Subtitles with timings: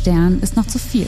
[0.00, 1.06] Stern ist noch zu viel.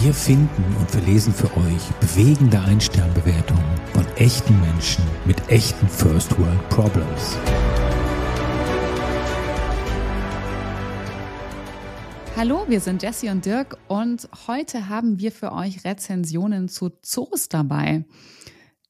[0.00, 6.68] Wir finden und verlesen für euch bewegende Einsternbewertungen von echten Menschen mit echten First World
[6.68, 7.36] Problems.
[12.36, 17.48] Hallo, wir sind Jesse und Dirk und heute haben wir für euch Rezensionen zu Zoos
[17.48, 18.04] dabei.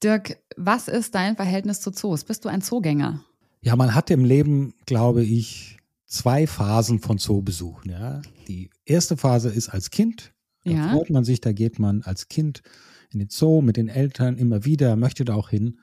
[0.03, 2.25] Dirk, was ist dein Verhältnis zu Zoos?
[2.25, 3.25] Bist du ein Zoogänger?
[3.63, 5.78] Ja, man hat im Leben, glaube ich,
[6.09, 7.91] zwei Phasen von Zoobesuchen.
[7.91, 8.23] Ja.
[8.49, 10.33] Die erste Phase ist als Kind.
[10.65, 10.89] Da Ja.
[10.93, 12.63] freut man sich, da geht man als Kind
[13.11, 15.79] in den Zoo mit den Eltern immer wieder, möchte da auch hin.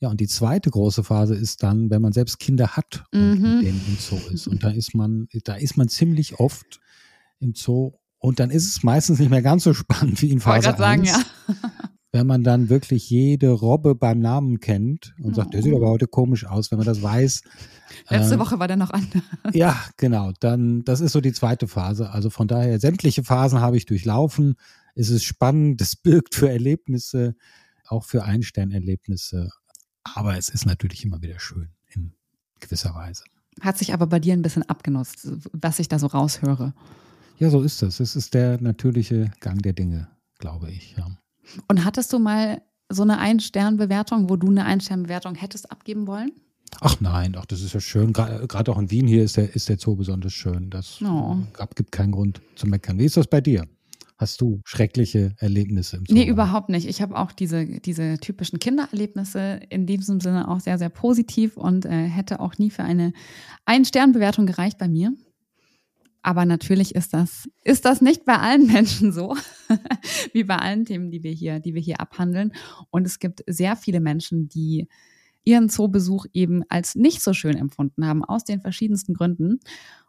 [0.00, 3.54] Ja, und die zweite große Phase ist dann, wenn man selbst Kinder hat und Mhm.
[3.58, 4.48] mit denen im Zoo ist.
[4.48, 6.80] Und da ist man, da ist man ziemlich oft
[7.38, 7.92] im Zoo.
[8.18, 11.02] Und dann ist es meistens nicht mehr ganz so spannend wie in Phase gerade sagen,
[11.02, 11.22] 1 ja.
[12.12, 15.78] Wenn man dann wirklich jede Robbe beim Namen kennt und sagt, der sieht Oh.
[15.78, 17.42] aber heute komisch aus, wenn man das weiß.
[18.10, 19.22] Letzte ähm, Woche war der noch anders.
[19.54, 20.32] Ja, genau.
[20.40, 22.10] Dann, das ist so die zweite Phase.
[22.10, 24.56] Also von daher, sämtliche Phasen habe ich durchlaufen.
[24.94, 27.34] Es ist spannend, es birgt für Erlebnisse,
[27.88, 29.48] auch für Einsternerlebnisse.
[30.14, 32.12] Aber es ist natürlich immer wieder schön in
[32.60, 33.24] gewisser Weise.
[33.60, 36.74] Hat sich aber bei dir ein bisschen abgenutzt, was ich da so raushöre.
[37.38, 38.00] Ja, so ist das.
[38.00, 40.94] Es ist der natürliche Gang der Dinge, glaube ich.
[40.96, 41.06] Ja.
[41.68, 46.30] Und hattest du mal so eine Ein-Stern-Bewertung, wo du eine Ein-Stern-Bewertung hättest abgeben wollen?
[46.80, 48.12] Ach nein, ach, das ist ja schön.
[48.12, 50.70] Gerade auch in Wien hier ist der, ist der Zoo besonders schön.
[50.70, 51.36] Das Oh.
[51.52, 52.98] gab, gibt keinen Grund zu meckern.
[52.98, 53.66] Wie ist das bei dir?
[54.16, 56.14] Hast du schreckliche Erlebnisse im Zoo?
[56.14, 56.86] Nee, überhaupt nicht.
[56.88, 61.84] Ich habe auch diese, diese typischen Kindererlebnisse in diesem Sinne auch sehr, sehr positiv und
[61.86, 63.12] äh, hätte auch nie für eine
[63.64, 65.12] Ein-Stern-Bewertung gereicht bei mir.
[66.22, 69.36] Aber natürlich ist das, ist das nicht bei allen Menschen so,
[70.32, 72.52] wie bei allen Themen, die wir hier, die wir hier abhandeln.
[72.90, 74.88] Und es gibt sehr viele Menschen, die
[75.44, 79.58] ihren Zoobesuch eben als nicht so schön empfunden haben, aus den verschiedensten Gründen.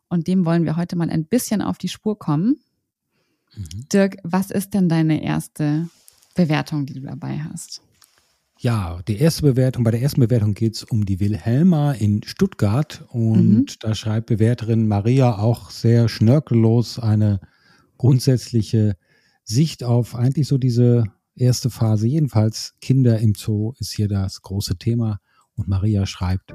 [0.07, 2.59] Und dem wollen wir heute mal ein bisschen auf die Spur kommen.
[3.55, 3.87] Mhm.
[3.91, 5.89] Dirk, was ist denn deine erste
[6.35, 7.81] Bewertung, die du dabei hast?
[8.59, 13.03] Ja, die erste Bewertung, bei der ersten Bewertung geht es um die Wilhelma in Stuttgart
[13.09, 13.65] und Mhm.
[13.81, 17.41] da schreibt Bewerterin Maria auch sehr schnörkellos eine
[17.97, 18.95] grundsätzliche
[19.43, 21.03] Sicht auf eigentlich so diese
[21.35, 22.07] erste Phase.
[22.07, 25.19] Jedenfalls Kinder im Zoo ist hier das große Thema
[25.55, 26.53] und Maria schreibt,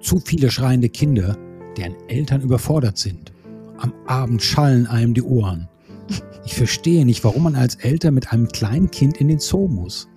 [0.00, 1.36] zu viele schreiende Kinder,
[1.76, 3.32] deren Eltern überfordert sind.
[3.78, 5.68] Am Abend schallen einem die Ohren.
[6.44, 10.08] Ich verstehe nicht, warum man als Eltern mit einem kleinen Kind in den Zoo muss.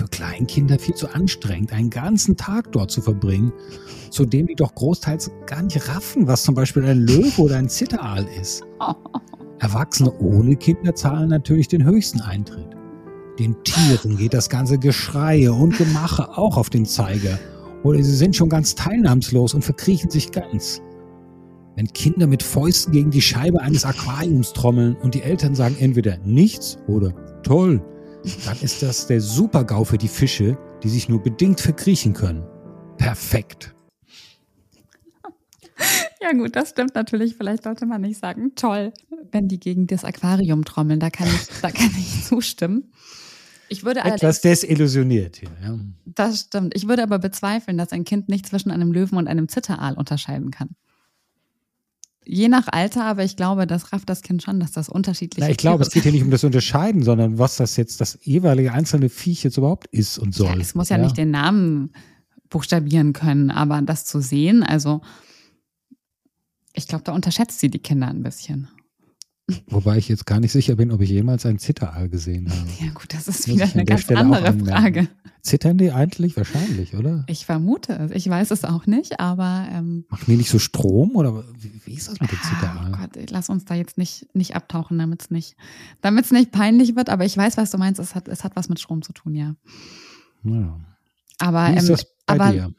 [0.00, 3.52] Für Kleinkinder viel zu anstrengend, einen ganzen Tag dort zu verbringen,
[4.08, 7.68] zu dem die doch großteils gar nicht raffen, was zum Beispiel ein Löwe oder ein
[7.68, 8.62] Zitteraal ist.
[9.58, 12.68] Erwachsene ohne Kinder zahlen natürlich den höchsten Eintritt.
[13.38, 17.38] Den Tieren geht das ganze Geschreie und Gemache auch auf den Zeiger.
[17.82, 20.80] Oder sie sind schon ganz teilnahmslos und verkriechen sich ganz.
[21.76, 26.16] Wenn Kinder mit Fäusten gegen die Scheibe eines Aquariums trommeln und die Eltern sagen entweder
[26.24, 27.12] nichts oder
[27.42, 27.82] toll,
[28.44, 32.44] dann ist das der Super-GAU für die Fische, die sich nur bedingt verkriechen können.
[32.98, 33.74] Perfekt.
[36.22, 37.34] Ja gut, das stimmt natürlich.
[37.36, 38.92] Vielleicht sollte man nicht sagen, toll,
[39.32, 41.00] wenn die gegen das Aquarium trommeln.
[41.00, 42.92] Da kann ich, da kann ich zustimmen.
[43.70, 45.48] Ich würde Etwas desillusioniert hier.
[45.62, 45.78] Ja.
[46.04, 46.74] das stimmt.
[46.76, 50.50] Ich würde aber bezweifeln, dass ein Kind nicht zwischen einem Löwen und einem Zitteraal unterscheiden
[50.50, 50.70] kann.
[52.26, 55.50] Je nach Alter, aber ich glaube, das rafft das Kind schon, dass das unterschiedliche Na,
[55.50, 58.72] ich glaube, es geht hier nicht um das Unterscheiden, sondern was das jetzt das jeweilige
[58.72, 60.48] einzelne Viech jetzt überhaupt ist und soll.
[60.48, 61.92] Ja, es muss ja, nicht den Namen
[62.50, 65.00] buchstabieren können, aber das zu sehen, also
[66.74, 68.68] ich glaube, da unterschätzt sie die Kinder ein bisschen.
[69.68, 72.68] Wobei ich jetzt gar nicht sicher bin, ob ich jemals ein Zitteraal gesehen habe.
[72.80, 74.52] Ja gut, das ist Muss wieder eine ganz Stelle andere.
[74.64, 75.08] Frage.
[75.42, 76.36] Zittern die eigentlich?
[76.36, 77.24] Wahrscheinlich, oder?
[77.26, 78.10] Ich vermute es.
[78.12, 81.94] Ich weiß es auch nicht, aber ähm, Machen die nicht so Strom oder wie, wie
[81.94, 82.92] ist das mit dem ah, Zitteraal?
[82.94, 85.56] oh Gott, lass uns da jetzt nicht, nicht abtauchen, damit es nicht,
[86.02, 87.08] damit's nicht peinlich wird.
[87.08, 88.00] Aber ich weiß, was du meinst.
[88.00, 89.54] Es hat, es hat was mit Strom zu tun, ja.
[90.44, 90.78] Ja.
[91.38, 92.74] Aber, Wie ist ähm, das bei aber dir?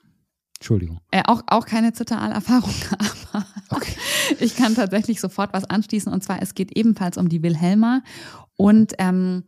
[0.60, 1.00] Entschuldigung.
[1.10, 2.74] Äh, auch, auch keine Zitteraal-Erfahrung,
[3.34, 3.94] aber Okay.
[4.40, 6.12] Ich kann tatsächlich sofort was anschließen.
[6.12, 8.04] Und zwar, es geht ebenfalls um die Wilhelma.
[8.56, 9.44] Und ähm,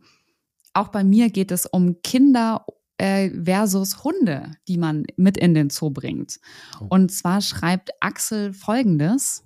[0.72, 2.66] auch bei mir geht es um Kinder
[2.98, 6.38] äh, versus Hunde, die man mit in den Zoo bringt.
[6.80, 6.86] Oh.
[6.90, 9.44] Und zwar schreibt Axel folgendes.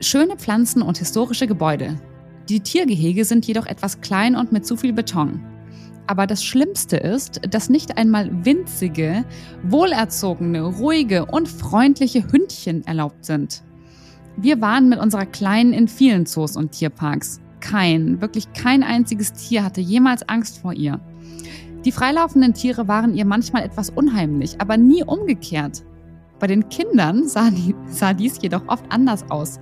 [0.00, 2.00] Schöne Pflanzen und historische Gebäude.
[2.48, 5.40] Die Tiergehege sind jedoch etwas klein und mit zu viel Beton.
[6.06, 9.24] Aber das Schlimmste ist, dass nicht einmal winzige,
[9.62, 13.62] wohlerzogene, ruhige und freundliche Hündchen erlaubt sind.
[14.36, 17.40] Wir waren mit unserer Kleinen in vielen Zoos und Tierparks.
[17.60, 21.00] Kein, wirklich kein einziges Tier hatte jemals Angst vor ihr.
[21.84, 25.82] Die freilaufenden Tiere waren ihr manchmal etwas unheimlich, aber nie umgekehrt.
[26.38, 29.60] Bei den Kindern sah, die, sah dies jedoch oft anders aus.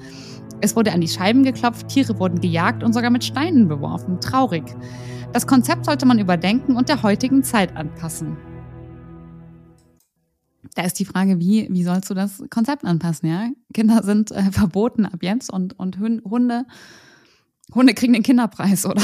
[0.61, 4.21] Es wurde an die Scheiben geklopft, Tiere wurden gejagt und sogar mit Steinen beworfen.
[4.21, 4.65] Traurig.
[5.33, 8.37] Das Konzept sollte man überdenken und der heutigen Zeit anpassen.
[10.75, 13.49] Da ist die Frage, wie, wie sollst du das Konzept anpassen, ja?
[13.75, 16.65] Kinder sind äh, verboten ab jetzt und, und Hunde,
[17.75, 19.03] Hunde kriegen den Kinderpreis, oder?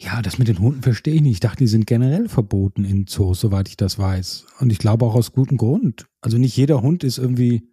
[0.00, 1.32] Ja, das mit den Hunden verstehe ich nicht.
[1.32, 4.46] Ich dachte, die sind generell verboten in Zoos, soweit ich das weiß.
[4.60, 6.06] Und ich glaube auch aus gutem Grund.
[6.20, 7.68] Also nicht jeder Hund ist irgendwie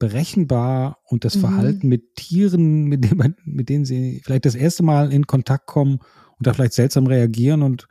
[0.00, 1.40] berechenbar und das mhm.
[1.40, 6.00] Verhalten mit Tieren, mit, dem, mit denen sie vielleicht das erste Mal in Kontakt kommen
[6.36, 7.62] und da vielleicht seltsam reagieren.
[7.62, 7.86] Und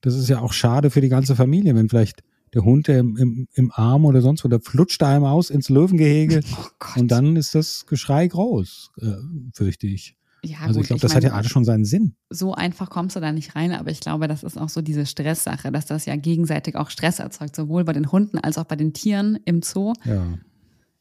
[0.00, 2.22] das ist ja auch schade für die ganze Familie, wenn vielleicht
[2.54, 5.68] der Hund im, im, im Arm oder sonst wo, der flutscht da einem aus ins
[5.68, 9.12] Löwengehege oh und dann ist das Geschrei groß, äh,
[9.54, 10.16] fürchte ich.
[10.44, 12.16] Ja, also gut, ich glaube, das meine, hat ja alles schon seinen Sinn.
[12.28, 15.06] So einfach kommst du da nicht rein, aber ich glaube, das ist auch so diese
[15.06, 18.74] Stresssache, dass das ja gegenseitig auch Stress erzeugt, sowohl bei den Hunden als auch bei
[18.74, 19.92] den Tieren im Zoo.
[20.04, 20.38] Ja.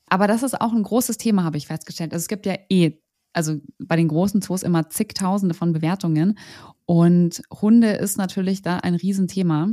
[0.05, 2.13] Aber das ist auch ein großes Thema, habe ich festgestellt.
[2.13, 2.99] Also es gibt ja eh,
[3.33, 6.37] also bei den großen Zoos immer zigtausende von Bewertungen
[6.85, 9.69] und Hunde ist natürlich da ein Riesenthema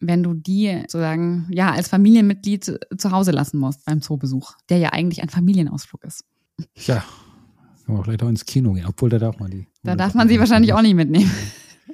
[0.00, 4.90] wenn du die sozusagen ja als Familienmitglied zu Hause lassen musst beim Zoobesuch, der ja
[4.90, 6.24] eigentlich ein Familienausflug ist.
[6.74, 7.04] Ja,
[7.90, 9.66] kann man vielleicht auch ins Kino gehen, obwohl da darf man die.
[9.82, 11.30] Da darf man sie wahrscheinlich auch nicht mitnehmen.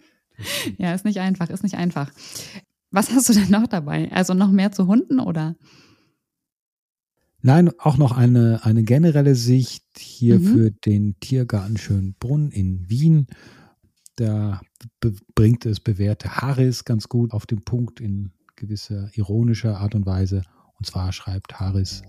[0.79, 2.12] ja, ist nicht einfach, ist nicht einfach.
[2.91, 4.11] Was hast du denn noch dabei?
[4.12, 5.56] Also noch mehr zu Hunden oder?
[7.43, 10.44] Nein, auch noch eine, eine generelle Sicht hier mhm.
[10.44, 13.26] für den Tiergarten Schönbrunn in Wien.
[14.17, 14.61] Da
[15.34, 20.43] bringt es bewährte Harris ganz gut auf den Punkt in gewisser ironischer Art und Weise.
[20.78, 22.02] Und zwar schreibt Harris,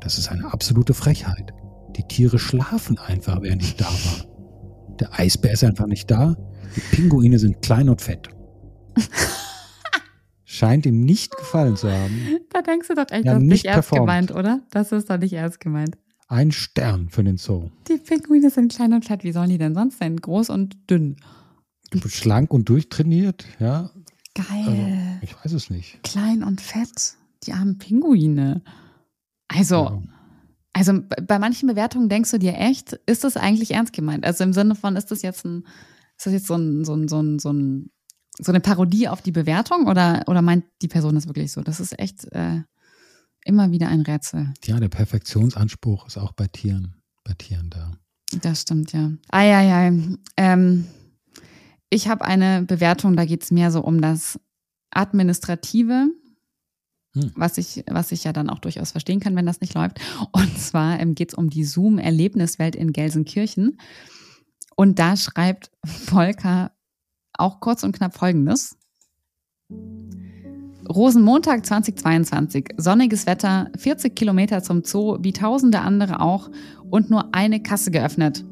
[0.00, 1.52] das ist eine absolute Frechheit.
[1.96, 4.96] Die Tiere schlafen einfach, während ich da war.
[5.00, 6.36] Der Eisbär ist einfach nicht da.
[6.76, 8.28] Die Pinguine sind klein und fett.
[10.44, 12.38] Scheint ihm nicht gefallen zu haben.
[12.50, 14.60] Da denkst du doch echt, ja, das ist nicht ernst gemeint, oder?
[14.70, 15.96] Das ist doch nicht ernst gemeint.
[16.26, 17.70] Ein Stern für den Zoo.
[17.88, 19.24] Die Pinguine sind klein und fett.
[19.24, 20.16] Wie sollen die denn sonst sein?
[20.16, 21.16] Groß und dünn.
[22.08, 23.90] Schlank und durchtrainiert, ja.
[24.34, 24.46] Geil.
[24.66, 26.02] Also, ich weiß es nicht.
[26.02, 27.14] Klein und fett.
[27.44, 28.62] Die armen Pinguine.
[29.48, 30.02] Also, ja.
[30.72, 34.24] also bei manchen Bewertungen denkst du dir echt, ist das eigentlich ernst gemeint?
[34.24, 35.64] Also im Sinne von, ist das jetzt ein,
[36.16, 37.90] ist das jetzt so ein, so ein, so ein, so ein
[38.40, 41.60] so eine Parodie auf die Bewertung oder, oder meint die Person das wirklich so?
[41.62, 42.62] Das ist echt äh,
[43.44, 44.52] immer wieder ein Rätsel.
[44.64, 46.94] Ja, der Perfektionsanspruch ist auch bei Tieren,
[47.24, 47.92] bei Tieren da.
[48.42, 49.10] Das stimmt, ja.
[49.30, 50.16] Eieiei.
[50.36, 50.84] Ähm,
[51.90, 54.38] ich habe eine Bewertung, da geht es mehr so um das
[54.90, 56.08] Administrative,
[57.14, 57.32] hm.
[57.34, 60.00] was, ich, was ich ja dann auch durchaus verstehen kann, wenn das nicht läuft.
[60.32, 63.78] Und zwar ähm, geht es um die Zoom-Erlebniswelt in Gelsenkirchen.
[64.76, 66.72] Und da schreibt Volker
[67.32, 68.76] auch kurz und knapp Folgendes.
[70.88, 72.74] Rosenmontag 2022.
[72.76, 76.50] Sonniges Wetter, 40 Kilometer zum Zoo, wie tausende andere auch
[76.90, 78.44] und nur eine Kasse geöffnet.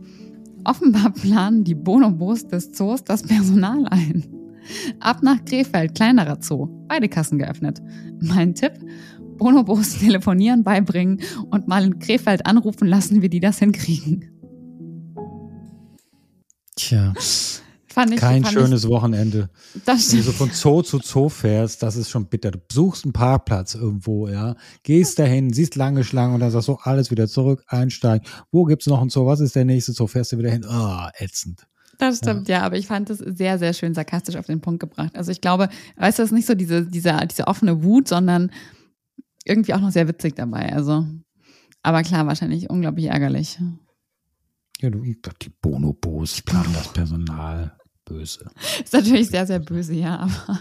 [0.67, 4.27] Offenbar planen die Bonobos des Zoos das Personal ein.
[4.99, 6.67] Ab nach Krefeld, kleinerer Zoo.
[6.89, 7.81] Beide Kassen geöffnet.
[8.21, 8.73] Mein Tipp?
[9.37, 11.21] Bonobos telefonieren beibringen
[11.53, 14.29] und mal in Krefeld anrufen lassen, wie die das hinkriegen.
[16.75, 17.15] Tja.
[17.97, 19.49] Fand ich, Kein fand schönes ich, Wochenende.
[19.87, 22.51] Das Wenn du so von Zoo zu Zoo fährst, das ist schon bitter.
[22.51, 26.75] Du suchst einen Parkplatz irgendwo, ja, gehst dahin, siehst lange Schlangen und dann sagst du
[26.75, 28.29] alles wieder zurück, einsteigen.
[28.53, 29.25] Wo gibt's noch ein Zoo?
[29.25, 30.09] Was ist der nächste Zoo?
[30.09, 30.67] Fährst du wieder hin?
[30.67, 31.67] Ah, oh, ätzend.
[31.97, 32.59] Das stimmt, ja.
[32.59, 32.65] ja.
[32.67, 35.17] aber ich fand es sehr, sehr schön sarkastisch auf den Punkt gebracht.
[35.17, 38.51] Also ich glaube, weißt du, das ist nicht so diese, diese, diese offene Wut, sondern
[39.47, 40.71] irgendwie auch noch sehr witzig dabei.
[40.71, 41.07] Also,
[41.83, 43.59] aber klar, wahrscheinlich unglaublich ärgerlich.
[44.83, 47.73] Ja, du, die Bonobos planen das Personal
[48.07, 48.51] böse.
[48.83, 50.61] Ist natürlich sehr, sehr böse, ja, aber.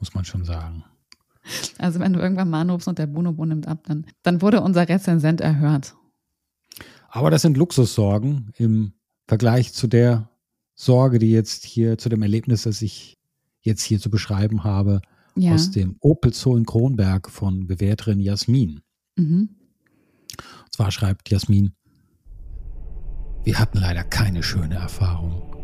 [0.00, 0.84] Muss man schon sagen.
[1.78, 5.40] Also, wenn du irgendwann anrufst und der Bonobo nimmt ab, dann, dann wurde unser Rezensent
[5.40, 5.94] erhört.
[7.08, 8.92] Aber das sind Luxussorgen im
[9.28, 10.28] Vergleich zu der
[10.74, 13.16] Sorge, die jetzt hier, zu dem Erlebnis, das ich
[13.60, 15.00] jetzt hier zu beschreiben habe,
[15.36, 15.54] ja.
[15.54, 18.80] aus dem Opel Zoo in Kronberg von Bewerterin Jasmin.
[19.16, 19.50] Mhm.
[20.64, 21.72] Und zwar schreibt Jasmin,
[23.44, 25.55] wir hatten leider keine schöne Erfahrung.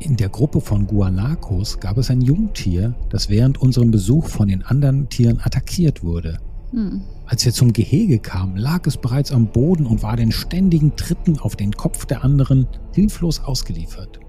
[0.00, 4.62] In der Gruppe von Guanacos gab es ein Jungtier, das während unserem Besuch von den
[4.62, 6.38] anderen Tieren attackiert wurde.
[6.70, 7.00] Hm.
[7.26, 11.38] Als wir zum Gehege kamen, lag es bereits am Boden und war den ständigen Tritten
[11.38, 14.20] auf den Kopf der anderen hilflos ausgeliefert.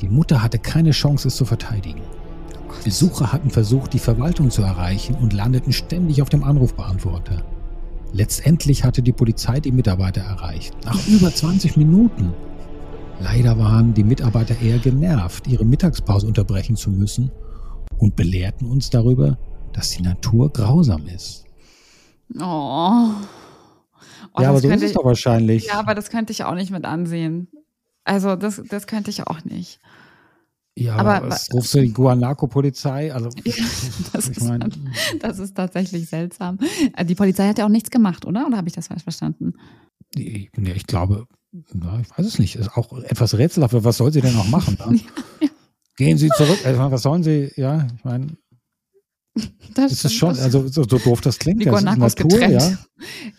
[0.00, 2.02] Die Mutter hatte keine Chance, es zu verteidigen.
[2.84, 7.42] Besucher hatten versucht, die Verwaltung zu erreichen und landeten ständig auf dem Anrufbeantworter.
[8.12, 10.74] Letztendlich hatte die Polizei die Mitarbeiter erreicht.
[10.84, 12.32] Nach über 20 Minuten.
[13.20, 17.30] Leider waren die Mitarbeiter eher genervt, ihre Mittagspause unterbrechen zu müssen
[17.98, 19.38] und belehrten uns darüber,
[19.72, 21.44] dass die Natur grausam ist.
[22.34, 22.40] Oh.
[22.40, 25.66] oh ja, aber so ist es doch wahrscheinlich.
[25.66, 27.48] Ja, aber das könnte ich auch nicht mit ansehen.
[28.04, 29.80] Also das, das könnte ich auch nicht.
[30.78, 33.12] Ja, aber was rufst du die Guanaco-Polizei?
[33.12, 33.30] Also,
[34.12, 34.78] das, ich mein, ist,
[35.20, 36.58] das ist tatsächlich seltsam.
[36.94, 38.46] Äh, die Polizei hat ja auch nichts gemacht, oder?
[38.46, 39.54] Oder habe ich das falsch verstanden?
[40.14, 42.56] Ich, ich glaube, na, ich weiß es nicht.
[42.56, 43.74] Ist auch etwas rätselhaft.
[43.84, 44.76] Was soll sie denn noch machen?
[44.80, 44.92] ja,
[45.40, 45.48] ja.
[45.96, 46.58] Gehen Sie zurück.
[46.64, 47.50] Also, was sollen Sie?
[47.56, 48.36] Ja, ich meine.
[49.74, 51.64] Das, ist schon, also so, so, doof das klingt.
[51.66, 52.62] Das ist Natur, getrennt.
[52.62, 52.78] Ja.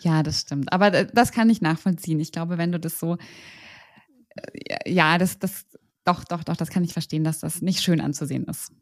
[0.00, 0.72] ja, das stimmt.
[0.72, 2.20] Aber das kann ich nachvollziehen.
[2.20, 3.16] Ich glaube, wenn du das so,
[4.36, 5.66] äh, ja, das, das,
[6.04, 8.72] doch, doch, doch, das kann ich verstehen, dass das nicht schön anzusehen ist.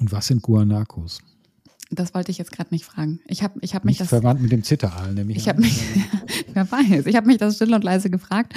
[0.00, 1.20] Und was sind Guanacos?
[1.90, 3.20] Das wollte ich jetzt gerade nicht fragen.
[3.26, 4.08] Ich habe ich hab mich nicht das.
[4.08, 5.38] Verwandt mit dem Zitteraal, nämlich.
[5.38, 5.82] Ich habe mich,
[6.58, 8.54] wer weiß, ich habe mich das still und leise gefragt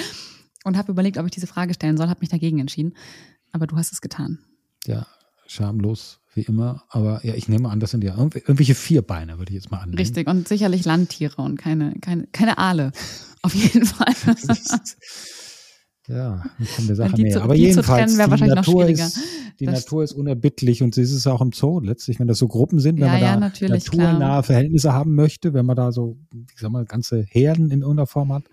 [0.63, 2.93] und habe überlegt, ob ich diese Frage stellen soll, habe mich dagegen entschieden.
[3.51, 4.39] Aber du hast es getan.
[4.85, 5.05] Ja,
[5.45, 6.85] schamlos, wie immer.
[6.89, 9.97] Aber ja, ich nehme an, das sind ja irgendwelche Vierbeine, würde ich jetzt mal annehmen.
[9.97, 12.91] Richtig, und sicherlich Landtiere und keine, keine, keine Aale.
[13.41, 14.13] Auf jeden Fall.
[16.11, 16.43] ja,
[16.75, 17.41] kommt der Sache näher.
[17.41, 19.19] Aber jedenfalls, trennen, die, Natur ist,
[19.59, 22.47] die Natur ist unerbittlich und sie ist es auch im Zoo letztlich, wenn das so
[22.47, 24.43] Gruppen sind, wenn ja, man da ja, naturnahe klar.
[24.43, 26.17] Verhältnisse haben möchte, wenn man da so,
[26.53, 28.43] ich sag mal, ganze Herden in irgendeiner Form hat.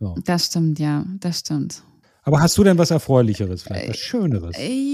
[0.00, 0.14] Ja.
[0.24, 1.82] Das stimmt, ja, das stimmt.
[2.24, 4.56] Aber hast du denn was Erfreulicheres, vielleicht was Schöneres?
[4.56, 4.92] Äh,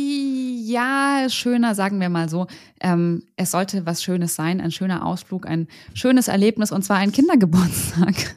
[0.68, 2.46] ja, schöner, sagen wir mal so.
[2.80, 7.12] Ähm, es sollte was Schönes sein, ein schöner Ausflug, ein schönes Erlebnis und zwar ein
[7.12, 8.36] Kindergeburtstag.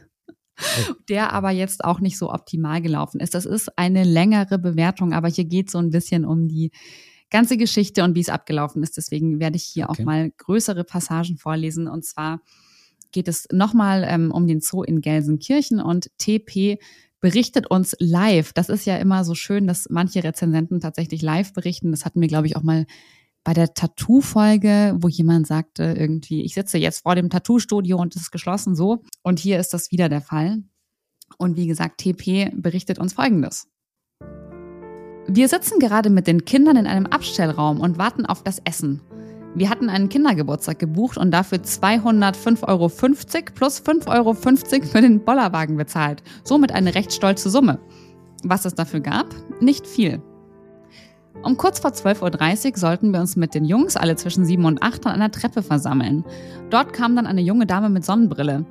[1.10, 3.34] Der aber jetzt auch nicht so optimal gelaufen ist.
[3.34, 6.72] Das ist eine längere Bewertung, aber hier geht so ein bisschen um die
[7.30, 8.98] ganze Geschichte und wie es abgelaufen ist.
[8.98, 10.02] Deswegen werde ich hier okay.
[10.02, 11.88] auch mal größere Passagen vorlesen.
[11.88, 12.42] Und zwar
[13.12, 16.78] geht es nochmal ähm, um den Zoo in Gelsenkirchen und TP
[17.22, 18.52] berichtet uns live.
[18.54, 21.92] Das ist ja immer so schön, dass manche Rezensenten tatsächlich live berichten.
[21.92, 22.86] Das hatten wir, glaube ich, auch mal
[23.44, 28.24] bei der Tattoo-Folge, wo jemand sagte irgendwie, ich sitze jetzt vor dem Tattoo-Studio und es
[28.24, 29.04] ist geschlossen so.
[29.24, 30.64] Und hier ist das wieder der Fall.
[31.38, 33.68] Und wie gesagt, TP berichtet uns Folgendes.
[35.28, 39.02] Wir sitzen gerade mit den Kindern in einem Abstellraum und warten auf das Essen.
[39.54, 45.78] Wir hatten einen Kindergeburtstag gebucht und dafür 205,50 Euro plus 5,50 Euro für den Bollerwagen
[45.78, 46.24] bezahlt.
[46.44, 47.80] Somit eine recht stolze Summe.
[48.44, 49.28] Was es dafür gab?
[49.60, 50.22] Nicht viel.
[51.44, 54.84] Um kurz vor 12.30 Uhr sollten wir uns mit den Jungs, alle zwischen 7 und
[54.84, 56.24] 8, an einer Treppe versammeln.
[56.70, 58.66] Dort kam dann eine junge Dame mit Sonnenbrille.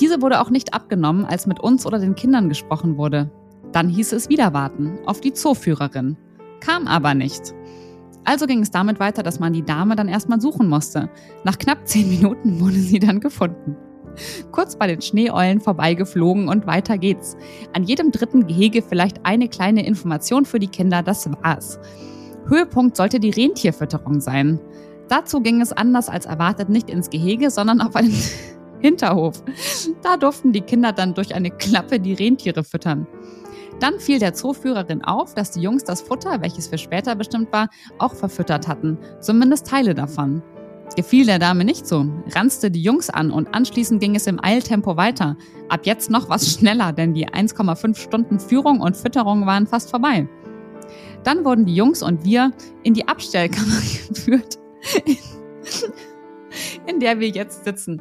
[0.00, 3.30] Diese wurde auch nicht abgenommen, als mit uns oder den Kindern gesprochen wurde.
[3.72, 6.16] Dann hieß es wieder warten, auf die Zooführerin.
[6.60, 7.54] Kam aber nicht.
[8.24, 11.10] Also ging es damit weiter, dass man die Dame dann erstmal suchen musste.
[11.44, 13.76] Nach knapp zehn Minuten wurde sie dann gefunden.
[14.52, 17.36] Kurz bei den Schneeeulen vorbeigeflogen und weiter geht's.
[17.72, 21.78] An jedem dritten Gehege vielleicht eine kleine Information für die Kinder, das war's.
[22.48, 24.60] Höhepunkt sollte die Rentierfütterung sein.
[25.08, 28.14] Dazu ging es anders als erwartet nicht ins Gehege, sondern auf einen
[28.80, 29.42] Hinterhof.
[30.02, 33.06] Da durften die Kinder dann durch eine Klappe die Rentiere füttern.
[33.80, 37.68] Dann fiel der Zooführerin auf, dass die Jungs das Futter, welches für später bestimmt war,
[37.98, 40.42] auch verfüttert hatten, zumindest Teile davon.
[40.94, 44.96] Gefiel der Dame nicht so, ranzte die Jungs an und anschließend ging es im Eiltempo
[44.96, 45.36] weiter.
[45.68, 50.28] Ab jetzt noch was schneller, denn die 1,5 Stunden Führung und Fütterung waren fast vorbei.
[51.24, 52.52] Dann wurden die Jungs und wir
[52.82, 54.58] in die Abstellkammer geführt
[56.86, 58.00] in der wir jetzt sitzen.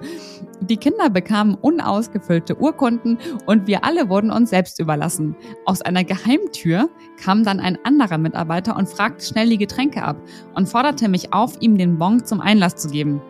[0.70, 5.36] Die Kinder bekamen unausgefüllte Urkunden und wir alle wurden uns selbst überlassen.
[5.66, 6.90] Aus einer Geheimtür
[7.24, 10.18] kam dann ein anderer Mitarbeiter und fragte schnell die Getränke ab
[10.56, 13.22] und forderte mich auf, ihm den Bon zum Einlass zu geben.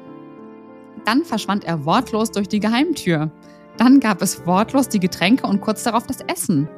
[1.04, 3.30] Dann verschwand er wortlos durch die Geheimtür.
[3.76, 6.70] Dann gab es wortlos die Getränke und kurz darauf das Essen.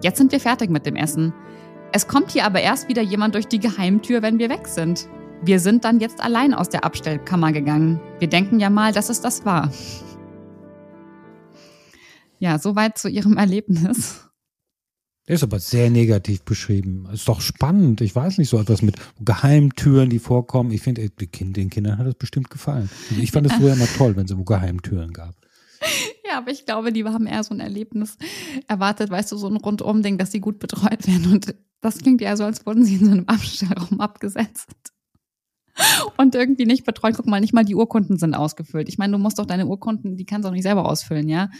[0.00, 1.34] Jetzt sind wir fertig mit dem Essen.
[1.92, 5.06] Es kommt hier aber erst wieder jemand durch die Geheimtür, wenn wir weg sind.
[5.42, 8.00] Wir sind dann jetzt allein aus der Abstellkammer gegangen.
[8.18, 9.72] Wir denken ja mal, dass es das war.
[12.40, 14.24] Ja, soweit zu Ihrem Erlebnis.
[15.28, 17.06] Der ist aber sehr negativ beschrieben.
[17.12, 18.00] Ist doch spannend.
[18.00, 20.72] Ich weiß nicht, so etwas mit Geheimtüren, die vorkommen.
[20.72, 22.88] Ich finde, den Kindern hat das bestimmt gefallen.
[23.10, 25.34] Also ich fand es früher immer toll, wenn es so Geheimtüren gab.
[26.30, 28.18] Ja, aber ich glaube, die haben eher so ein Erlebnis
[28.66, 31.32] erwartet, weißt du, so ein Rundum-Ding, dass sie gut betreut werden.
[31.32, 34.92] Und das klingt ja so, als wurden sie in so einem Abstellraum abgesetzt
[36.16, 37.14] und irgendwie nicht betreut.
[37.16, 38.88] Guck mal, nicht mal die Urkunden sind ausgefüllt.
[38.88, 41.50] Ich meine, du musst doch deine Urkunden, die kannst du auch nicht selber ausfüllen, ja?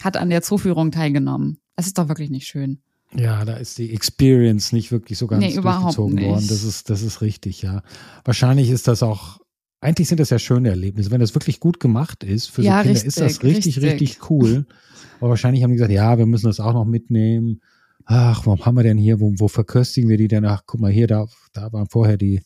[0.00, 1.58] Hat an der Zuführung teilgenommen.
[1.76, 2.80] Das ist doch wirklich nicht schön.
[3.14, 6.46] Ja, da ist die Experience nicht wirklich so ganz nee, durchgezogen worden.
[6.48, 7.82] Das ist, das ist richtig, ja.
[8.24, 9.38] Wahrscheinlich ist das auch,
[9.80, 11.10] eigentlich sind das ja schöne Erlebnisse.
[11.10, 13.82] Wenn das wirklich gut gemacht ist, für ja, so Kinder richtig, ist das richtig, richtig,
[13.82, 14.66] richtig cool.
[15.20, 17.60] Aber wahrscheinlich haben die gesagt, ja, wir müssen das auch noch mitnehmen.
[18.04, 20.44] Ach, warum haben wir denn hier, wo, wo verköstigen wir die denn?
[20.44, 22.42] Ach, guck mal hier, da, da waren vorher die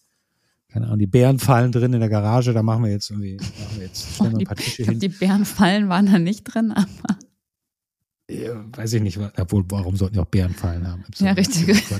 [0.72, 3.86] keine Ahnung, die Bärenfallen drin in der Garage, da machen wir jetzt irgendwie, machen wir
[3.86, 4.98] jetzt, stellen wir ein paar Tische hin.
[4.98, 7.18] Die Bärenfallen waren da nicht drin, aber.
[8.30, 11.04] Ja, weiß ich nicht, obwohl, warum sollten die auch Bärenfallen haben?
[11.18, 11.82] Ja, richtig.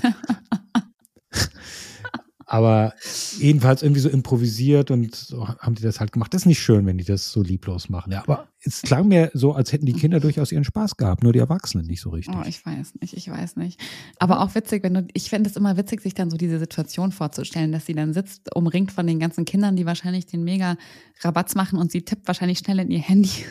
[2.52, 2.95] Aber
[3.38, 6.35] jedenfalls irgendwie so improvisiert und so haben die das halt gemacht.
[6.35, 8.11] Das ist nicht schön, wenn die das so lieblos machen.
[8.11, 11.33] Ja, aber es klang mir so, als hätten die Kinder durchaus ihren Spaß gehabt, nur
[11.33, 12.35] die Erwachsenen nicht so richtig.
[12.37, 13.80] Oh, ich weiß nicht, ich weiß nicht.
[14.19, 17.12] Aber auch witzig, wenn du, ich fände es immer witzig, sich dann so diese Situation
[17.12, 20.76] vorzustellen, dass sie dann sitzt, umringt von den ganzen Kindern, die wahrscheinlich den mega
[21.21, 23.45] Rabatz machen und sie tippt wahrscheinlich schnell in ihr Handy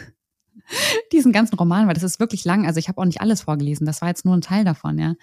[1.13, 2.67] diesen ganzen Roman, weil das ist wirklich lang.
[2.67, 5.15] Also ich habe auch nicht alles vorgelesen, das war jetzt nur ein Teil davon, ja.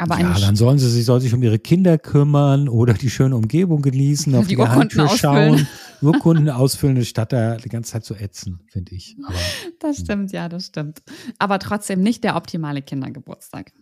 [0.00, 3.34] Aber ja, dann sollen sie sich, soll sich um ihre Kinder kümmern oder die schöne
[3.34, 5.66] Umgebung genießen, auf die, die Urkunden schauen,
[6.00, 9.16] Urkunden ausfüllen, statt da die ganze Zeit zu ätzen, finde ich.
[9.24, 9.34] Aber,
[9.80, 10.04] das hm.
[10.04, 11.02] stimmt, ja, das stimmt.
[11.40, 13.72] Aber trotzdem nicht der optimale Kindergeburtstag.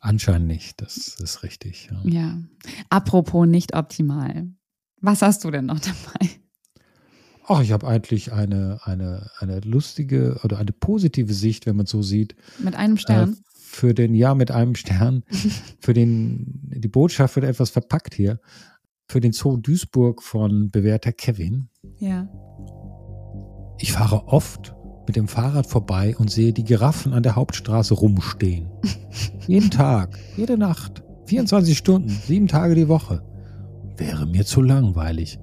[0.00, 1.90] Anscheinend nicht, das ist richtig.
[1.90, 2.10] Ja.
[2.10, 2.38] ja.
[2.90, 4.48] Apropos nicht optimal.
[5.00, 6.28] Was hast du denn noch dabei?
[7.46, 12.02] Ach, ich habe eigentlich eine, eine, eine lustige oder eine positive Sicht, wenn man so
[12.02, 12.34] sieht.
[12.58, 13.32] Mit einem Stern?
[13.32, 15.24] Äh, für den, ja, mit einem Stern,
[15.80, 18.40] für den, die Botschaft wird etwas verpackt hier,
[19.08, 21.68] für den Zoo Duisburg von bewährter Kevin.
[21.98, 22.28] Ja.
[23.78, 24.74] Ich fahre oft
[25.06, 28.70] mit dem Fahrrad vorbei und sehe die Giraffen an der Hauptstraße rumstehen.
[29.46, 33.22] Jeden Tag, jede Nacht, 24 Stunden, sieben Tage die Woche.
[33.96, 35.38] Wäre mir zu langweilig.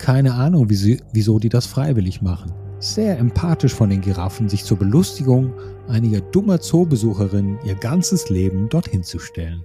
[0.00, 4.64] Keine Ahnung, wie sie, wieso die das freiwillig machen sehr empathisch von den Giraffen, sich
[4.64, 5.52] zur Belustigung
[5.88, 9.62] einiger dummer Zoobesucherinnen ihr ganzes Leben dorthin zu stellen.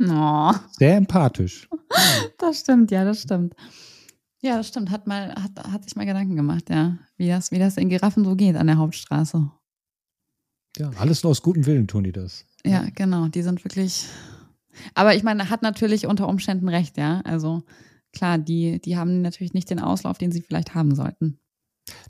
[0.00, 0.52] Oh.
[0.78, 1.68] Sehr empathisch.
[2.38, 3.54] Das stimmt, ja, das stimmt.
[4.42, 4.90] Ja, das stimmt.
[4.90, 8.24] Hat, mal, hat, hat sich mal Gedanken gemacht, ja, wie das, wie das in Giraffen
[8.24, 9.50] so geht an der Hauptstraße.
[10.76, 12.44] Ja, alles nur aus gutem Willen tun die das.
[12.66, 13.28] Ja, genau.
[13.28, 14.06] Die sind wirklich.
[14.94, 17.22] Aber ich meine, hat natürlich unter Umständen recht, ja.
[17.24, 17.62] Also
[18.14, 21.38] klar, die, die haben natürlich nicht den Auslauf, den sie vielleicht haben sollten.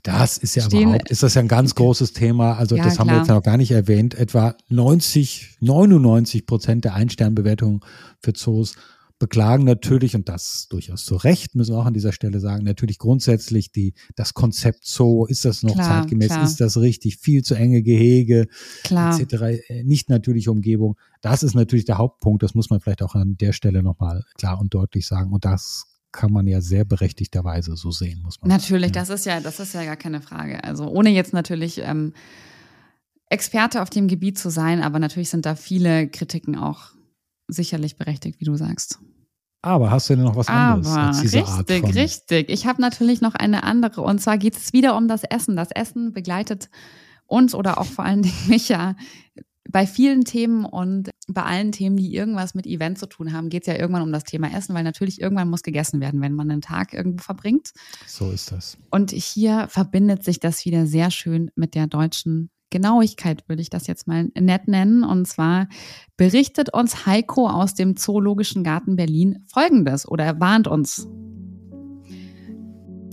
[0.03, 2.57] Das ist ja Stehen, überhaupt, ist das ja ein ganz großes Thema.
[2.57, 3.17] Also ja, das haben klar.
[3.17, 4.15] wir jetzt noch gar nicht erwähnt.
[4.15, 7.81] Etwa 90, 99 Prozent der Einsternbewertungen
[8.21, 8.75] für Zoos
[9.17, 12.97] beklagen natürlich, und das durchaus zu Recht, müssen wir auch an dieser Stelle sagen, natürlich
[12.97, 16.43] grundsätzlich die, das Konzept Zoo, ist das noch klar, zeitgemäß, klar.
[16.43, 18.47] ist das richtig, viel zu enge Gehege,
[18.83, 19.17] klar.
[19.17, 19.33] etc.,
[19.69, 20.97] äh, nicht natürliche Umgebung.
[21.21, 24.59] Das ist natürlich der Hauptpunkt, das muss man vielleicht auch an der Stelle nochmal klar
[24.59, 25.31] und deutlich sagen.
[25.31, 29.07] Und das kann man ja sehr berechtigterweise so sehen, muss man Natürlich, sagen.
[29.07, 30.63] das ist ja, das ist ja gar keine Frage.
[30.63, 32.13] Also ohne jetzt natürlich ähm,
[33.29, 36.91] Experte auf dem Gebiet zu sein, aber natürlich sind da viele Kritiken auch
[37.47, 38.99] sicherlich berechtigt, wie du sagst.
[39.61, 42.49] Aber hast du denn noch was anderes Aber als diese richtig, Art von richtig.
[42.49, 45.55] Ich habe natürlich noch eine andere und zwar geht es wieder um das Essen.
[45.55, 46.69] Das Essen begleitet
[47.25, 48.95] uns oder auch vor allen Dingen mich ja
[49.69, 53.63] bei vielen Themen und bei allen Themen, die irgendwas mit Event zu tun haben, geht
[53.63, 56.51] es ja irgendwann um das Thema Essen, weil natürlich irgendwann muss gegessen werden, wenn man
[56.51, 57.71] einen Tag irgendwo verbringt.
[58.05, 58.77] So ist das.
[58.91, 63.87] Und hier verbindet sich das wieder sehr schön mit der deutschen Genauigkeit, würde ich das
[63.87, 65.03] jetzt mal nett nennen.
[65.03, 65.67] Und zwar
[66.17, 71.07] berichtet uns Heiko aus dem Zoologischen Garten Berlin Folgendes oder er warnt uns.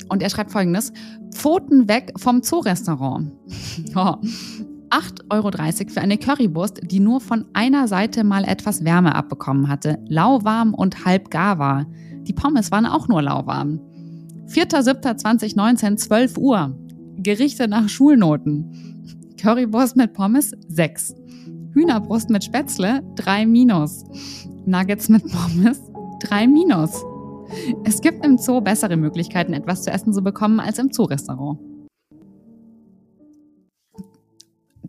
[0.08, 0.92] Und er schreibt folgendes:
[1.32, 3.32] Pfoten weg vom Zoorestaurant.
[3.94, 4.16] Oh.
[4.92, 5.50] 8,30 Euro
[5.90, 11.06] für eine Currywurst, die nur von einer Seite mal etwas Wärme abbekommen hatte, lauwarm und
[11.06, 11.86] halb gar war.
[12.24, 13.80] Die Pommes waren auch nur lauwarm.
[14.48, 16.78] 4.7.2019, 12 Uhr.
[17.16, 19.34] Gerichte nach Schulnoten.
[19.40, 21.14] Currywurst mit Pommes 6.
[21.72, 24.04] Hühnerbrust mit Spätzle 3 minus.
[24.66, 25.80] Nuggets mit Pommes
[26.20, 27.02] 3 minus.
[27.84, 31.71] Es gibt im Zoo bessere Möglichkeiten, etwas zu essen zu bekommen als im Zoorestaurant.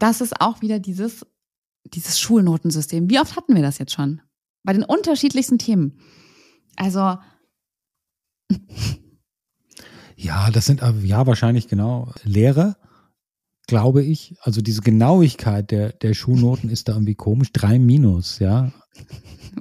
[0.03, 1.25] Das ist auch wieder dieses,
[1.85, 3.09] dieses Schulnotensystem.
[3.09, 4.21] Wie oft hatten wir das jetzt schon?
[4.63, 5.97] Bei den unterschiedlichsten Themen.
[6.75, 7.17] Also.
[10.17, 12.75] Ja, das sind ja wahrscheinlich genau Lehrer,
[13.65, 14.35] glaube ich.
[14.41, 17.53] Also diese Genauigkeit der, der Schulnoten ist da irgendwie komisch.
[17.53, 18.73] Drei Minus, ja.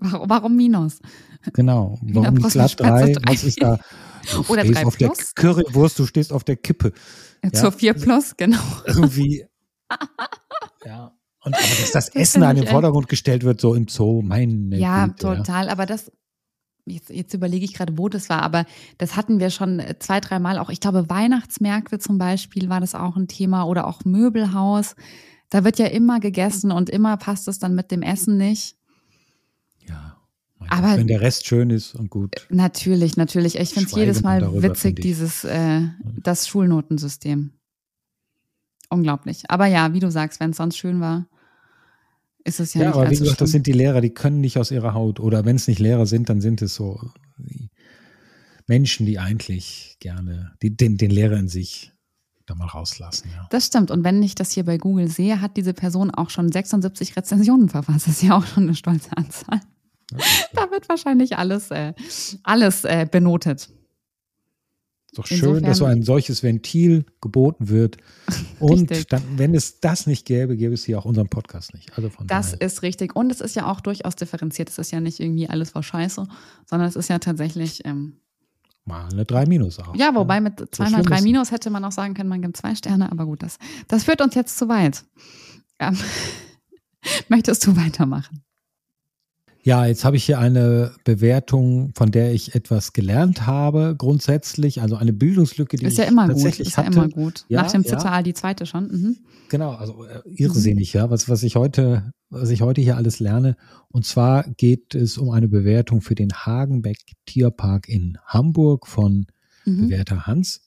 [0.01, 0.99] Warum, warum Minus?
[1.53, 2.01] Genau.
[2.03, 3.15] Warum nicht glatt drei?
[3.27, 3.79] Was ist da?
[4.33, 5.19] Du Oder drei auf plus?
[5.19, 6.93] der Currywurst, du stehst auf der Kippe.
[7.53, 7.71] Zur ja?
[7.71, 8.59] 4 plus, genau.
[8.87, 9.47] Irgendwie
[10.85, 11.13] ja.
[11.45, 14.77] Und aber dass das, das Essen an den Vordergrund gestellt wird, so im Zoo, meine
[14.77, 15.67] Ja, Güte, total.
[15.67, 15.73] Ja.
[15.73, 16.13] Aber das,
[16.87, 18.65] jetzt, jetzt überlege ich gerade, wo das war, aber
[18.99, 20.71] das hatten wir schon zwei, dreimal auch.
[20.71, 24.95] Ich glaube, Weihnachtsmärkte zum Beispiel war das auch ein Thema oder auch Möbelhaus.
[25.51, 28.77] Da wird ja immer gegessen und immer passt es dann mit dem Essen nicht.
[29.89, 30.17] Ja.
[30.69, 32.47] Aber wenn der Rest schön ist und gut.
[32.49, 33.59] Natürlich, natürlich.
[33.59, 35.83] Ich finde es jedes Mal darüber, witzig, dieses äh,
[36.23, 37.53] das Schulnotensystem
[38.93, 39.45] unglaublich.
[39.49, 41.27] Aber ja, wie du sagst, wenn es sonst schön war,
[42.45, 44.59] ist es ja, ja nicht aber wie gesagt, das sind die Lehrer, die können nicht
[44.59, 45.21] aus ihrer Haut.
[45.21, 47.01] Oder wenn es nicht Lehrer sind, dann sind es so
[48.67, 51.93] Menschen, die eigentlich gerne die, den, den Lehrer in sich
[52.47, 53.31] da mal rauslassen.
[53.35, 53.47] Ja.
[53.51, 53.91] Das stimmt.
[53.91, 57.69] Und wenn ich das hier bei Google sehe, hat diese Person auch schon 76 Rezensionen
[57.69, 58.07] verfasst.
[58.07, 59.61] Das ist ja auch schon eine stolze Anzahl.
[60.53, 61.95] Da wird wahrscheinlich alles, äh,
[62.43, 63.71] alles äh, benotet.
[65.13, 67.99] Ist doch schön, Insofern, dass so ein solches Ventil geboten wird.
[68.59, 71.95] Und dann, wenn es das nicht gäbe, gäbe es hier auch unseren Podcast nicht.
[71.99, 72.67] Also von das daher.
[72.67, 73.15] ist richtig.
[73.15, 74.71] Und es ist ja auch durchaus differenziert.
[74.71, 76.27] Es ist ja nicht irgendwie alles war scheiße,
[76.65, 77.85] sondern es ist ja tatsächlich.
[77.85, 78.21] Ähm,
[78.87, 79.95] mal eine 3 Minus auch.
[79.95, 82.75] Ja, wobei mit so zweimal 3 Minus hätte man auch sagen können, man gibt zwei
[82.75, 85.05] Sterne, aber gut, das, das führt uns jetzt zu weit.
[85.79, 85.99] Ähm,
[87.29, 88.43] möchtest du weitermachen?
[89.65, 94.97] Ja, jetzt habe ich hier eine Bewertung, von der ich etwas gelernt habe, grundsätzlich, also
[94.97, 96.97] eine Bildungslücke, die ist ja ich immer tatsächlich gut, ist hatte.
[96.97, 97.45] ja immer gut.
[97.49, 98.23] Ja, Nach dem ja.
[98.23, 98.89] die zweite schon.
[98.89, 99.17] Mhm.
[99.49, 103.57] Genau, also äh, irrsinnig, ja, was, was ich heute, was ich heute hier alles lerne.
[103.89, 109.27] Und zwar geht es um eine Bewertung für den Hagenbeck Tierpark in Hamburg von
[109.65, 109.89] mhm.
[109.89, 110.63] Bewerter Hans.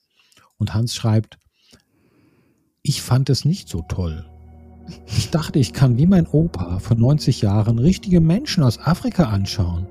[0.56, 1.38] Und Hans schreibt,
[2.80, 4.24] ich fand es nicht so toll.
[5.06, 9.86] Ich dachte, ich kann wie mein Opa von 90 Jahren richtige Menschen aus Afrika anschauen.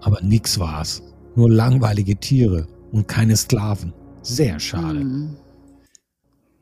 [0.00, 1.02] Aber nix war's.
[1.36, 3.92] Nur langweilige Tiere und keine Sklaven.
[4.22, 5.00] Sehr schade.
[5.00, 5.36] Mhm.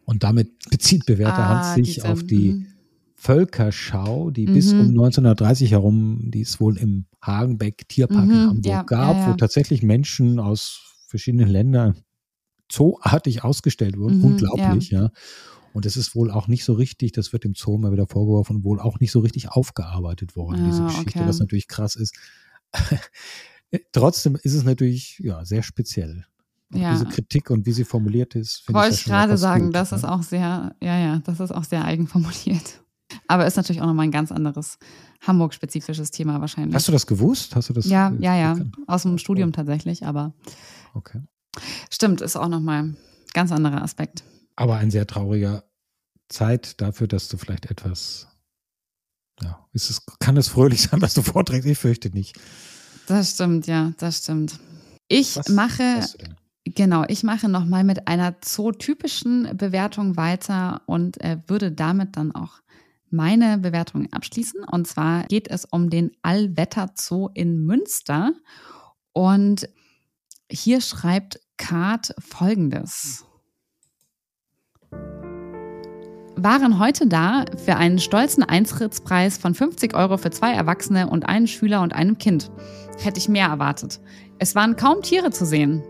[0.05, 2.67] Und damit bezieht Bewerter ah, Hans sich diese, auf die mh.
[3.15, 4.55] Völkerschau, die mhm.
[4.55, 9.17] bis um 1930 herum, die es wohl im Hagenbeck Tierpark mhm, in Hamburg ja, gab,
[9.17, 9.29] ja, ja.
[9.29, 11.97] wo tatsächlich Menschen aus verschiedenen Ländern
[12.69, 14.19] zooartig ausgestellt wurden.
[14.19, 15.11] Mhm, Unglaublich, ja.
[15.73, 18.65] Und es ist wohl auch nicht so richtig, das wird dem Zoo mal wieder vorgeworfen,
[18.65, 21.29] wohl auch nicht so richtig aufgearbeitet worden, ah, diese Geschichte, okay.
[21.29, 22.15] was natürlich krass ist.
[23.93, 26.27] Trotzdem ist es natürlich ja, sehr speziell.
[26.75, 26.93] Ja.
[26.93, 28.65] Diese Kritik und wie sie formuliert ist.
[28.73, 29.99] Wollte ich gerade sagen, gut, das ne?
[29.99, 32.83] ist auch sehr, ja, ja, das ist auch sehr eigen formuliert.
[33.29, 34.79] Aber ist natürlich auch nochmal ein ganz anderes
[35.21, 36.75] Hamburg-spezifisches Thema wahrscheinlich.
[36.75, 37.55] Hast du das gewusst?
[37.57, 37.87] Hast du das?
[37.87, 38.57] Ja, ja, ja.
[38.87, 39.53] Aus dem Studium oh.
[39.53, 40.33] tatsächlich, aber.
[40.95, 41.21] Okay.
[41.91, 42.97] Stimmt, ist auch nochmal ein
[43.35, 44.25] ganz anderer Aspekt
[44.57, 45.65] aber ein sehr trauriger
[46.29, 48.29] Zeit dafür, dass du vielleicht etwas,
[49.43, 51.69] ja, ist es, kann es fröhlich sein, was du vorträgst?
[51.69, 52.39] Ich fürchte nicht.
[53.07, 54.59] Das stimmt, ja, das stimmt.
[55.09, 56.07] Ich was mache,
[56.65, 62.61] genau, ich mache nochmal mit einer zootypischen Bewertung weiter und äh, würde damit dann auch
[63.11, 64.65] meine Bewertung abschließen.
[64.65, 68.33] Und zwar geht es um den Allwetter Zoo in Münster.
[69.13, 69.69] Und
[70.51, 73.27] hier schreibt Kart folgendes
[76.37, 81.47] waren heute da für einen stolzen Eintrittspreis von 50 Euro für zwei Erwachsene und einen
[81.47, 82.51] Schüler und einem Kind.
[82.99, 84.01] Hätte ich mehr erwartet.
[84.39, 85.83] Es waren kaum Tiere zu sehen.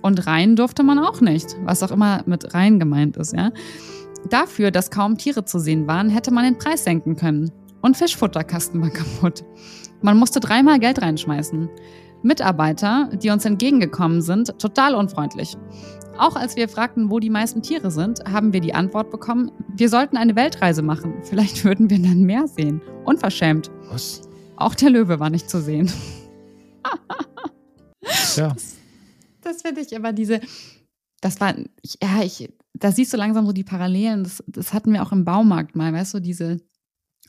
[0.00, 3.50] Und rein durfte man auch nicht, was auch immer mit rein gemeint ist, ja.
[4.30, 7.50] Dafür, dass kaum Tiere zu sehen waren, hätte man den Preis senken können.
[7.82, 9.44] Und Fischfutterkasten war kaputt.
[10.00, 11.68] Man musste dreimal Geld reinschmeißen.
[12.22, 15.56] Mitarbeiter, die uns entgegengekommen sind, total unfreundlich.
[16.18, 19.88] Auch als wir fragten, wo die meisten Tiere sind, haben wir die Antwort bekommen, wir
[19.88, 21.14] sollten eine Weltreise machen.
[21.22, 22.82] Vielleicht würden wir dann mehr sehen.
[23.04, 23.70] Unverschämt.
[23.88, 24.22] Was?
[24.56, 25.92] Auch der Löwe war nicht zu sehen.
[28.34, 28.48] ja.
[28.48, 28.76] Das,
[29.42, 30.40] das finde ich aber diese,
[31.20, 34.24] das war, ich, ja, ich, da siehst du langsam so die Parallelen.
[34.24, 36.60] Das, das hatten wir auch im Baumarkt mal, weißt du, diese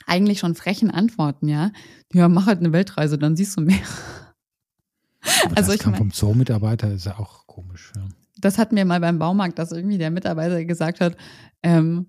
[0.06, 1.70] eigentlich schon frechen Antworten, ja.
[2.12, 3.78] Ja, mach halt eine Weltreise, dann siehst du mehr.
[5.44, 8.08] Aber also das ich kam mein, vom Zoo-Mitarbeiter, ist ja auch komisch, ja
[8.40, 11.16] das hat mir mal beim Baumarkt, dass irgendwie der Mitarbeiter gesagt hat,
[11.62, 12.06] ähm,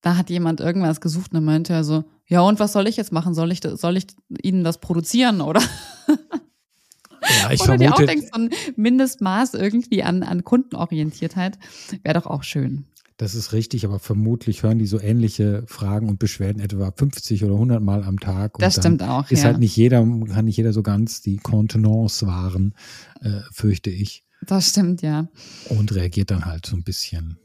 [0.00, 3.12] da hat jemand irgendwas gesucht und meinte er so, ja und was soll ich jetzt
[3.12, 3.34] machen?
[3.34, 4.06] Soll ich, soll ich
[4.42, 5.60] Ihnen das produzieren oder?
[6.08, 11.58] Ja, ich oder vermute, dir auch denkst, so ein Mindestmaß irgendwie an, an Kundenorientiertheit
[12.02, 12.86] wäre doch auch schön.
[13.18, 17.54] Das ist richtig, aber vermutlich hören die so ähnliche Fragen und Beschwerden etwa 50 oder
[17.54, 18.58] 100 Mal am Tag.
[18.58, 19.30] das stimmt auch.
[19.30, 19.46] Ist ja.
[19.46, 22.74] halt nicht jeder, kann nicht jeder so ganz die Kontenance wahren,
[23.22, 24.25] äh, fürchte ich.
[24.42, 25.28] Das stimmt, ja.
[25.68, 27.38] Und reagiert dann halt so ein bisschen.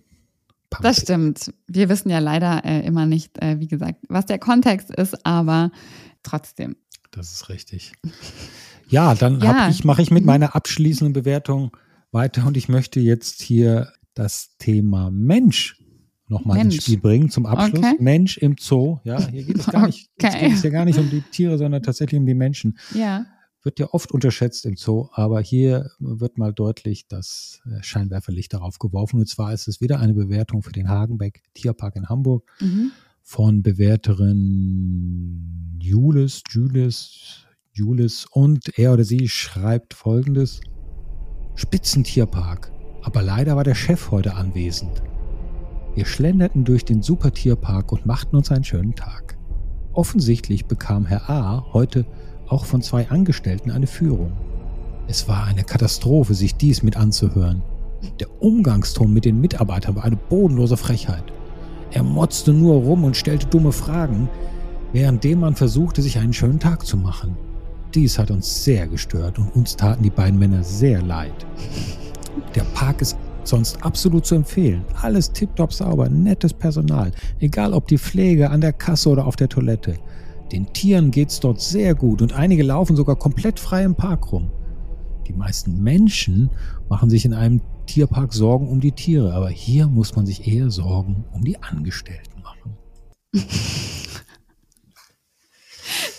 [0.69, 0.83] Pumpig.
[0.83, 1.53] Das stimmt.
[1.67, 5.71] Wir wissen ja leider äh, immer nicht, äh, wie gesagt, was der Kontext ist, aber
[6.23, 6.75] trotzdem.
[7.11, 7.93] Das ist richtig.
[8.87, 9.69] Ja, dann ja.
[9.69, 10.27] ich, mache ich mit mhm.
[10.27, 11.71] meiner abschließenden Bewertung
[12.11, 15.81] weiter und ich möchte jetzt hier das Thema Mensch
[16.27, 17.85] nochmal ins Spiel bringen zum Abschluss.
[17.85, 17.95] Okay.
[17.99, 18.99] Mensch im Zoo.
[19.05, 20.41] Ja, hier geht es gar nicht, okay.
[20.41, 22.77] geht es ja gar nicht um die Tiere, sondern tatsächlich um die Menschen.
[22.93, 23.27] Ja
[23.63, 28.79] wird ja oft unterschätzt im Zoo, aber hier wird mal deutlich das äh, Scheinwerferlicht darauf
[28.79, 29.19] geworfen.
[29.19, 32.91] Und zwar ist es wieder eine Bewertung für den Hagenbeck Tierpark in Hamburg mhm.
[33.21, 40.61] von Bewerterin Julis, Julis, Julis und er oder sie schreibt folgendes.
[41.55, 42.71] Spitzentierpark,
[43.03, 45.03] aber leider war der Chef heute anwesend.
[45.93, 49.37] Wir schlenderten durch den Supertierpark und machten uns einen schönen Tag.
[49.93, 51.65] Offensichtlich bekam Herr A.
[51.73, 52.05] heute
[52.51, 54.33] auch von zwei Angestellten eine Führung.
[55.07, 57.61] Es war eine Katastrophe, sich dies mit anzuhören.
[58.19, 61.23] Der Umgangston mit den Mitarbeitern war eine bodenlose Frechheit.
[61.91, 64.29] Er motzte nur rum und stellte dumme Fragen,
[64.93, 67.37] währenddem man versuchte, sich einen schönen Tag zu machen.
[67.93, 71.45] Dies hat uns sehr gestört und uns taten die beiden Männer sehr leid.
[72.55, 74.83] Der Park ist sonst absolut zu empfehlen.
[75.01, 79.49] Alles tiptop sauber, nettes Personal, egal ob die Pflege an der Kasse oder auf der
[79.49, 79.95] Toilette.
[80.51, 84.51] Den Tieren geht's dort sehr gut und einige laufen sogar komplett frei im Park rum.
[85.27, 86.49] Die meisten Menschen
[86.89, 90.69] machen sich in einem Tierpark Sorgen um die Tiere, aber hier muss man sich eher
[90.69, 92.77] Sorgen um die Angestellten machen.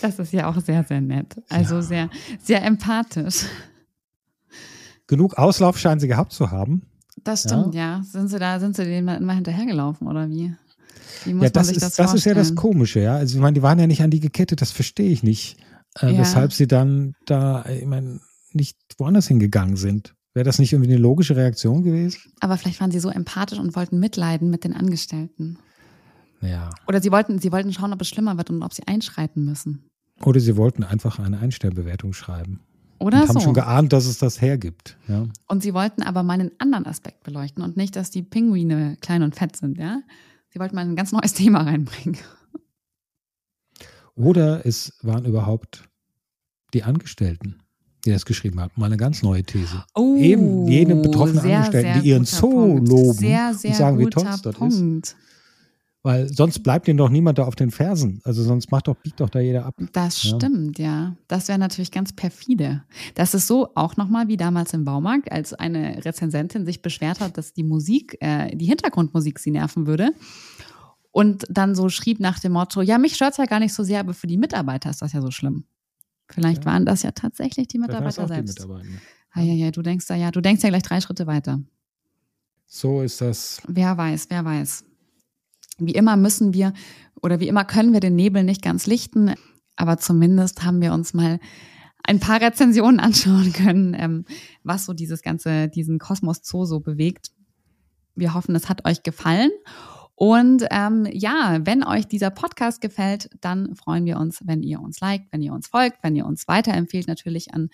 [0.01, 1.41] Das ist ja auch sehr, sehr nett.
[1.47, 1.81] Also ja.
[1.81, 2.09] sehr,
[2.41, 3.45] sehr empathisch.
[5.07, 6.81] Genug Auslauf scheinen sie gehabt zu haben.
[7.23, 7.99] Das stimmt, ja.
[7.99, 8.03] ja.
[8.03, 10.53] Sind sie da, sind sie denen immer hinterhergelaufen oder wie?
[11.25, 13.15] Ja, das, sich das, ist, das ist ja das Komische, ja.
[13.15, 15.57] Also ich meine, die waren ja nicht an die gekettet, das verstehe ich nicht.
[15.99, 16.19] Äh, ja.
[16.19, 18.19] Weshalb sie dann da, ich meine,
[18.51, 20.15] nicht woanders hingegangen sind.
[20.33, 22.19] Wäre das nicht irgendwie eine logische Reaktion gewesen?
[22.39, 25.59] Aber vielleicht waren sie so empathisch und wollten mitleiden mit den Angestellten.
[26.41, 26.71] Ja.
[26.87, 29.89] Oder sie wollten, sie wollten schauen, ob es schlimmer wird und ob sie einschreiten müssen.
[30.21, 32.61] Oder sie wollten einfach eine Einstellbewertung schreiben.
[32.99, 33.33] Oder und so.
[33.35, 34.97] haben schon geahnt, dass es das hergibt.
[35.07, 35.27] Ja.
[35.47, 39.23] Und sie wollten aber mal einen anderen Aspekt beleuchten und nicht, dass die Pinguine klein
[39.23, 40.01] und fett sind, ja.
[40.53, 42.19] Sie wollten mal ein ganz neues Thema reinbringen.
[44.15, 45.89] Oder es waren überhaupt
[46.73, 47.63] die Angestellten
[48.05, 48.77] die das geschrieben hat.
[48.77, 49.83] Mal eine ganz neue These.
[49.95, 52.89] Oh, Eben jene betroffenen sehr, Angestellten, sehr die ihren Zoo Punkt.
[52.89, 55.15] loben sehr, sehr und sagen, wie toll es dort ist.
[56.05, 58.19] Weil sonst bleibt ihnen doch niemand da auf den Fersen.
[58.25, 59.75] Also sonst macht doch, biegt doch da jeder ab.
[59.93, 60.35] Das ja.
[60.35, 61.15] stimmt, ja.
[61.29, 62.83] Das wäre natürlich ganz perfide.
[63.15, 67.37] Das ist so auch nochmal wie damals im Baumarkt, als eine Rezensentin sich beschwert hat,
[67.37, 70.11] dass die Musik, äh, die Hintergrundmusik sie nerven würde.
[71.11, 73.83] Und dann so schrieb nach dem Motto, ja, mich stört es ja gar nicht so
[73.83, 75.63] sehr, aber für die Mitarbeiter ist das ja so schlimm.
[76.27, 76.71] Vielleicht ja.
[76.71, 78.59] waren das ja tatsächlich die Mitarbeiter selbst.
[78.59, 78.89] Die Mitarbeiter.
[79.31, 81.61] Ah, ja, ja, du denkst da ja, du denkst ja gleich drei Schritte weiter.
[82.65, 83.61] So ist das.
[83.67, 84.83] Wer weiß, wer weiß.
[85.79, 86.73] Wie immer müssen wir
[87.21, 89.33] oder wie immer können wir den Nebel nicht ganz lichten,
[89.75, 91.39] aber zumindest haben wir uns mal
[92.03, 94.25] ein paar Rezensionen anschauen können, ähm,
[94.63, 97.31] was so dieses ganze, diesen Kosmos Zoo so bewegt.
[98.15, 99.51] Wir hoffen, es hat euch gefallen
[100.15, 104.99] und ähm, ja, wenn euch dieser Podcast gefällt, dann freuen wir uns, wenn ihr uns
[104.99, 107.69] liked, wenn ihr uns folgt, wenn ihr uns weiterempfehlt, natürlich an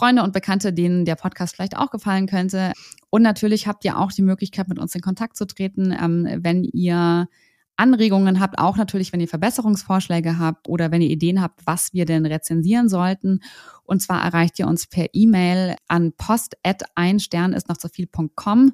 [0.00, 2.72] Freunde und Bekannte, denen der Podcast vielleicht auch gefallen könnte.
[3.10, 6.64] Und natürlich habt ihr auch die Möglichkeit, mit uns in Kontakt zu treten, ähm, wenn
[6.64, 7.28] ihr
[7.76, 12.06] Anregungen habt, auch natürlich, wenn ihr Verbesserungsvorschläge habt oder wenn ihr Ideen habt, was wir
[12.06, 13.40] denn rezensieren sollten.
[13.84, 17.90] Und zwar erreicht ihr uns per E-Mail an post at ein Stern ist noch zu
[17.90, 18.72] viel.com.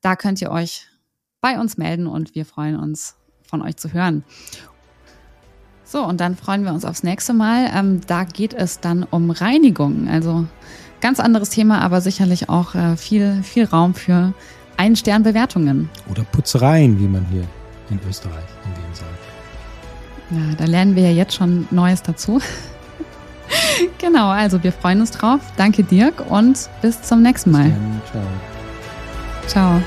[0.00, 0.86] Da könnt ihr euch
[1.40, 4.22] bei uns melden und wir freuen uns, von euch zu hören.
[5.92, 7.70] So, und dann freuen wir uns aufs nächste Mal.
[7.74, 10.08] Ähm, da geht es dann um Reinigung.
[10.08, 10.46] Also
[11.02, 14.32] ganz anderes Thema, aber sicherlich auch äh, viel, viel Raum für
[14.78, 15.90] Ein-Stern-Bewertungen.
[16.10, 17.44] Oder Putzereien, wie man hier
[17.90, 19.10] in Österreich in Wien sagt.
[20.30, 22.40] Ja, da lernen wir ja jetzt schon Neues dazu.
[23.98, 25.40] genau, also wir freuen uns drauf.
[25.58, 27.70] Danke Dirk und bis zum nächsten Mal.
[28.10, 28.22] Ciao.
[29.46, 29.82] Ciao.